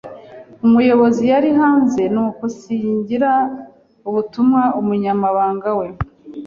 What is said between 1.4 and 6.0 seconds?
hanze, nuko nsigira ubutumwa umunyamabanga we.